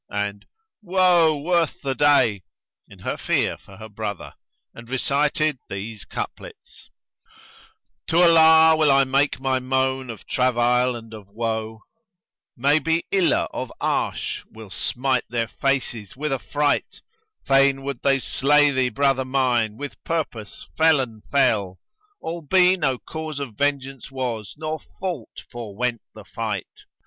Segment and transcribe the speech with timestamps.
[0.09, 0.47] and,
[0.81, 2.41] "Woe worth the day!"
[2.89, 4.33] in her fear for her brother,
[4.73, 6.89] and recited these couplets,
[8.07, 11.83] "To Allah will I make my moan of travail and of woe,
[12.19, 17.01] * Maybe Iláh of Arsh[FN#121] will smite their faces with affright:
[17.45, 23.39] Fain would they slay thee, brother mine, with purpose felon fell; * Albe no cause
[23.39, 26.85] of vengeance was, nor fault forewent the fight.